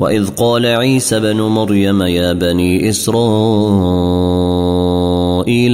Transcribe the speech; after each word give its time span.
وإذ 0.00 0.28
قال 0.28 0.66
عيسى 0.66 1.20
بن 1.20 1.40
مريم 1.40 2.02
يا 2.02 2.32
بني 2.32 2.88
إسرائيل 2.88 3.20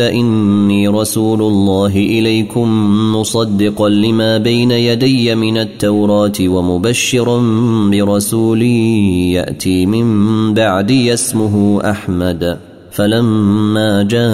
إني 0.02 0.88
رسول 0.88 1.42
الله 1.42 1.96
إليكم 1.96 2.68
مصدقا 3.16 3.88
لما 3.88 4.38
بين 4.38 4.70
يدي 4.70 5.34
من 5.34 5.58
التوراة 5.58 6.32
ومبشرا 6.40 7.42
برسول 7.90 8.62
يأتي 8.62 9.86
من 9.86 10.54
بعدي 10.54 11.14
اسمه 11.14 11.80
أحمد. 11.90 12.58
فلما 12.90 14.02
جاءهم 14.02 14.26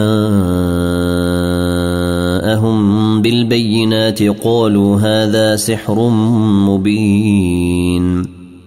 بالبينات 3.23 4.23
قالوا 4.23 4.97
هذا 4.97 5.57
سحر 5.57 6.09
مبين. 6.69 8.22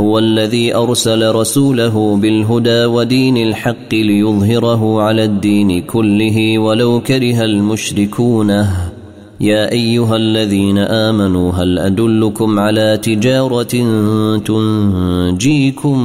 هو 0.00 0.18
الذي 0.18 0.74
أرسل 0.74 1.34
رسوله 1.34 2.16
بالهدى 2.16 2.84
ودين 2.84 3.36
الحق 3.36 3.94
ليظهره 3.94 5.02
على 5.02 5.24
الدين 5.24 5.82
كله 5.82 6.58
ولو 6.58 7.00
كره 7.00 7.44
المشركون. 7.44 8.50
يا 9.40 9.72
أيها 9.72 10.16
الذين 10.16 10.78
آمنوا 10.78 11.52
هل 11.52 11.78
أدلكم 11.78 12.58
على 12.58 12.98
تجارة 13.02 13.74
تنجيكم 14.38 15.98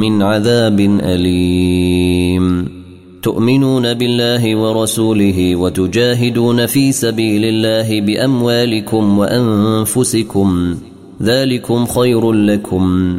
من 0.00 0.22
عذاب 0.22 0.80
أليم؟ 0.80 2.68
تؤمنون 3.22 3.94
بالله 3.94 4.56
ورسوله 4.56 5.56
وتجاهدون 5.56 6.66
في 6.66 6.92
سبيل 6.92 7.44
الله 7.44 8.00
بأموالكم 8.00 9.18
وأنفسكم 9.18 10.76
ذلكم 11.22 11.86
خير 11.86 12.32
لكم. 12.32 13.18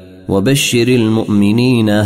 وبشر 0.29 0.87
المؤمنين. 0.87 2.05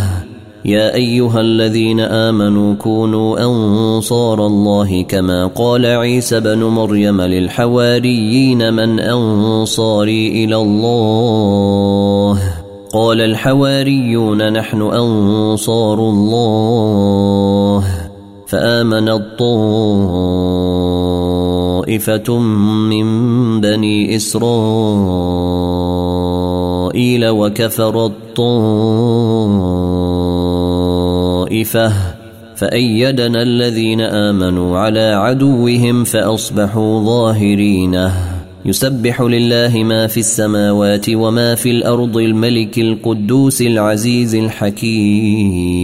يا 0.66 0.96
أيها 0.96 1.42
الذين 1.42 2.00
آمنوا 2.00 2.76
كونوا 2.76 3.40
أنصار 3.46 4.48
الله 4.48 5.02
كما 5.02 5.48
قال 5.48 5.86
عيسى 5.86 6.40
بن 6.40 6.64
مريم 6.64 7.22
للحواريين 7.22 8.74
من 8.74 9.00
أنصاري 9.00 10.46
إلى 10.46 10.56
الله. 10.56 12.40
قال 12.94 13.22
الحواريون 13.22 14.54
نحن 14.54 14.82
أنصار 14.82 16.00
الله. 16.00 17.84
فآمن 18.48 19.10
الطائفة 19.10 19.50
من 22.90 23.06
بني 23.62 24.16
إسرائيل. 24.16 25.95
وكفر 27.24 28.06
الطائفة 28.06 28.56
فأيدنا 32.56 33.42
الذين 33.42 34.02
آمنوا 34.02 34.80
على 34.80 35.14
عدوهم 35.14 36.04
فأصبحوا 36.04 37.04
ظاهرين. 37.04 38.10
يسبح 38.66 39.22
لله 39.22 39.84
ما 39.84 40.08
في 40.08 40.20
السماوات 40.20 41.10
وما 41.10 41.56
في 41.56 41.72
الأرض 41.72 42.18
الملك 42.18 42.80
القدوس 42.80 43.62
العزيز 43.62 44.36
الحكيم. 44.36 45.76